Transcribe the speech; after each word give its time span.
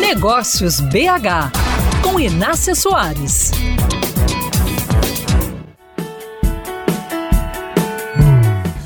Negócios 0.00 0.80
BH, 0.80 1.50
com 2.02 2.20
Inácia 2.20 2.74
Soares. 2.74 3.50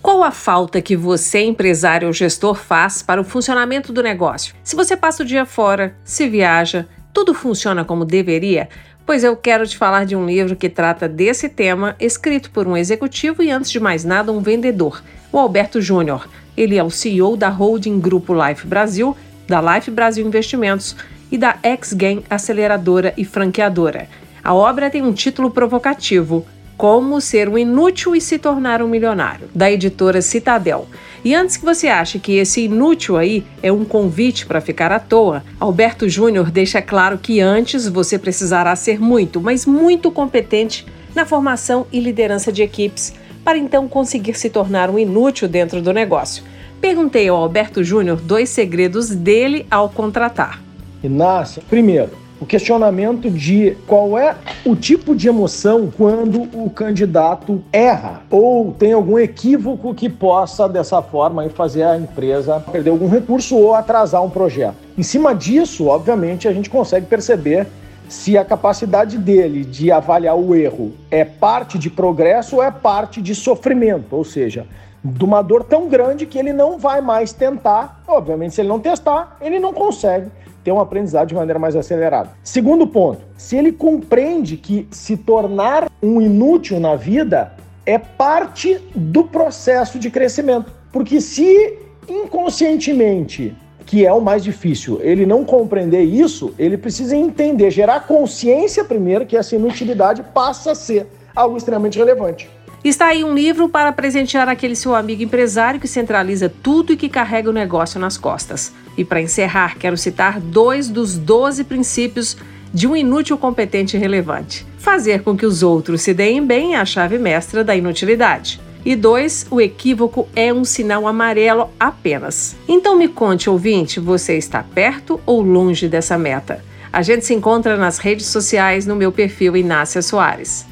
Qual 0.00 0.22
a 0.22 0.30
falta 0.30 0.80
que 0.80 0.96
você, 0.96 1.40
empresário 1.40 2.06
ou 2.06 2.14
gestor, 2.14 2.54
faz 2.54 3.02
para 3.02 3.20
o 3.20 3.24
funcionamento 3.24 3.92
do 3.92 4.02
negócio? 4.02 4.54
Se 4.62 4.76
você 4.76 4.96
passa 4.96 5.22
o 5.22 5.26
dia 5.26 5.44
fora, 5.44 5.96
se 6.04 6.28
viaja, 6.28 6.86
tudo 7.12 7.34
funciona 7.34 7.84
como 7.84 8.04
deveria? 8.04 8.68
Pois 9.04 9.24
eu 9.24 9.36
quero 9.36 9.66
te 9.66 9.76
falar 9.76 10.06
de 10.06 10.14
um 10.14 10.26
livro 10.26 10.54
que 10.54 10.68
trata 10.68 11.08
desse 11.08 11.48
tema, 11.48 11.96
escrito 11.98 12.50
por 12.52 12.68
um 12.68 12.76
executivo 12.76 13.42
e, 13.42 13.50
antes 13.50 13.70
de 13.70 13.80
mais 13.80 14.04
nada, 14.04 14.30
um 14.30 14.40
vendedor, 14.40 15.02
o 15.32 15.38
Alberto 15.38 15.82
Júnior. 15.82 16.28
Ele 16.56 16.76
é 16.76 16.84
o 16.84 16.90
CEO 16.90 17.36
da 17.36 17.48
holding 17.48 17.98
Grupo 17.98 18.32
Life 18.32 18.66
Brasil, 18.66 19.16
da 19.50 19.60
Life 19.60 19.90
Brasil 19.90 20.24
Investimentos 20.24 20.94
e 21.30 21.36
da 21.36 21.58
X-Gain 21.60 22.22
Aceleradora 22.30 23.12
e 23.16 23.24
Franqueadora. 23.24 24.08
A 24.44 24.54
obra 24.54 24.88
tem 24.88 25.02
um 25.02 25.12
título 25.12 25.50
provocativo: 25.50 26.46
Como 26.76 27.20
Ser 27.20 27.48
um 27.48 27.58
Inútil 27.58 28.14
e 28.14 28.20
Se 28.20 28.38
Tornar 28.38 28.80
um 28.80 28.86
Milionário, 28.86 29.48
da 29.52 29.68
editora 29.68 30.22
Citadel. 30.22 30.86
E 31.24 31.34
antes 31.34 31.56
que 31.56 31.64
você 31.64 31.88
ache 31.88 32.20
que 32.20 32.36
esse 32.36 32.62
inútil 32.62 33.16
aí 33.16 33.44
é 33.60 33.72
um 33.72 33.84
convite 33.84 34.46
para 34.46 34.60
ficar 34.60 34.92
à 34.92 35.00
toa, 35.00 35.42
Alberto 35.58 36.08
Júnior 36.08 36.48
deixa 36.50 36.80
claro 36.80 37.18
que 37.18 37.40
antes 37.40 37.88
você 37.88 38.18
precisará 38.18 38.74
ser 38.76 39.00
muito, 39.00 39.40
mas 39.40 39.66
muito 39.66 40.12
competente 40.12 40.86
na 41.12 41.26
formação 41.26 41.88
e 41.92 41.98
liderança 41.98 42.52
de 42.52 42.62
equipes, 42.62 43.12
para 43.44 43.58
então 43.58 43.88
conseguir 43.88 44.34
se 44.34 44.48
tornar 44.48 44.88
um 44.88 44.98
inútil 44.98 45.48
dentro 45.48 45.82
do 45.82 45.92
negócio. 45.92 46.44
Perguntei 46.80 47.28
ao 47.28 47.36
Alberto 47.36 47.84
Júnior 47.84 48.18
dois 48.18 48.48
segredos 48.48 49.10
dele 49.10 49.66
ao 49.70 49.90
contratar. 49.90 50.62
Inácia, 51.04 51.62
primeiro, 51.68 52.12
o 52.40 52.46
questionamento 52.46 53.30
de 53.30 53.76
qual 53.86 54.18
é 54.18 54.34
o 54.64 54.74
tipo 54.74 55.14
de 55.14 55.28
emoção 55.28 55.92
quando 55.94 56.48
o 56.54 56.70
candidato 56.70 57.62
erra 57.70 58.22
ou 58.30 58.72
tem 58.72 58.94
algum 58.94 59.18
equívoco 59.18 59.94
que 59.94 60.08
possa, 60.08 60.66
dessa 60.66 61.02
forma, 61.02 61.46
fazer 61.50 61.82
a 61.82 61.98
empresa 61.98 62.58
perder 62.72 62.90
algum 62.90 63.08
recurso 63.08 63.58
ou 63.58 63.74
atrasar 63.74 64.24
um 64.24 64.30
projeto. 64.30 64.76
Em 64.96 65.02
cima 65.02 65.34
disso, 65.34 65.86
obviamente, 65.86 66.48
a 66.48 66.52
gente 66.52 66.70
consegue 66.70 67.04
perceber 67.04 67.66
se 68.08 68.38
a 68.38 68.44
capacidade 68.44 69.18
dele 69.18 69.64
de 69.64 69.92
avaliar 69.92 70.36
o 70.36 70.54
erro 70.54 70.92
é 71.10 71.24
parte 71.26 71.78
de 71.78 71.90
progresso 71.90 72.56
ou 72.56 72.62
é 72.62 72.70
parte 72.70 73.20
de 73.20 73.34
sofrimento, 73.34 74.16
ou 74.16 74.24
seja, 74.24 74.66
de 75.02 75.24
uma 75.24 75.42
dor 75.42 75.64
tão 75.64 75.88
grande 75.88 76.26
que 76.26 76.38
ele 76.38 76.52
não 76.52 76.78
vai 76.78 77.00
mais 77.00 77.32
tentar. 77.32 78.02
Obviamente, 78.06 78.54
se 78.54 78.60
ele 78.60 78.68
não 78.68 78.80
testar, 78.80 79.36
ele 79.40 79.58
não 79.58 79.72
consegue 79.72 80.30
ter 80.62 80.72
um 80.72 80.80
aprendizado 80.80 81.28
de 81.28 81.34
maneira 81.34 81.58
mais 81.58 81.74
acelerada. 81.74 82.30
Segundo 82.44 82.86
ponto, 82.86 83.22
se 83.36 83.56
ele 83.56 83.72
compreende 83.72 84.56
que 84.56 84.86
se 84.90 85.16
tornar 85.16 85.88
um 86.02 86.20
inútil 86.20 86.78
na 86.78 86.96
vida 86.96 87.52
é 87.86 87.98
parte 87.98 88.78
do 88.94 89.24
processo 89.24 89.98
de 89.98 90.10
crescimento. 90.10 90.70
Porque 90.92 91.20
se 91.20 91.78
inconscientemente, 92.08 93.56
que 93.86 94.04
é 94.04 94.12
o 94.12 94.20
mais 94.20 94.44
difícil, 94.44 95.00
ele 95.02 95.24
não 95.24 95.44
compreender 95.44 96.02
isso, 96.02 96.54
ele 96.58 96.76
precisa 96.76 97.16
entender, 97.16 97.70
gerar 97.70 98.06
consciência 98.06 98.84
primeiro 98.84 99.26
que 99.26 99.36
essa 99.36 99.56
inutilidade 99.56 100.22
passa 100.34 100.72
a 100.72 100.74
ser 100.74 101.06
algo 101.34 101.56
extremamente 101.56 101.98
relevante. 101.98 102.50
Está 102.82 103.08
aí 103.08 103.22
um 103.22 103.34
livro 103.34 103.68
para 103.68 103.92
presentear 103.92 104.48
aquele 104.48 104.74
seu 104.74 104.94
amigo 104.94 105.22
empresário 105.22 105.78
que 105.78 105.86
centraliza 105.86 106.50
tudo 106.62 106.94
e 106.94 106.96
que 106.96 107.10
carrega 107.10 107.50
o 107.50 107.52
negócio 107.52 108.00
nas 108.00 108.16
costas. 108.16 108.72
E 108.96 109.04
para 109.04 109.20
encerrar, 109.20 109.76
quero 109.78 109.98
citar 109.98 110.40
dois 110.40 110.88
dos 110.88 111.18
12 111.18 111.64
princípios 111.64 112.38
de 112.72 112.88
um 112.88 112.96
inútil 112.96 113.36
competente 113.36 113.96
e 113.96 114.00
relevante. 114.00 114.66
Fazer 114.78 115.22
com 115.22 115.36
que 115.36 115.44
os 115.44 115.62
outros 115.62 116.00
se 116.00 116.14
deem 116.14 116.44
bem 116.44 116.74
é 116.74 116.78
a 116.78 116.86
chave 116.86 117.18
mestra 117.18 117.62
da 117.62 117.76
inutilidade. 117.76 118.58
E 118.82 118.96
dois, 118.96 119.46
o 119.50 119.60
equívoco 119.60 120.26
é 120.34 120.50
um 120.50 120.64
sinal 120.64 121.06
amarelo 121.06 121.68
apenas. 121.78 122.56
Então 122.66 122.96
me 122.96 123.08
conte, 123.08 123.50
ouvinte, 123.50 124.00
você 124.00 124.38
está 124.38 124.62
perto 124.62 125.20
ou 125.26 125.42
longe 125.42 125.86
dessa 125.86 126.16
meta? 126.16 126.64
A 126.90 127.02
gente 127.02 127.26
se 127.26 127.34
encontra 127.34 127.76
nas 127.76 127.98
redes 127.98 128.26
sociais 128.26 128.86
no 128.86 128.96
meu 128.96 129.12
perfil 129.12 129.54
Inácia 129.54 130.00
Soares. 130.00 130.64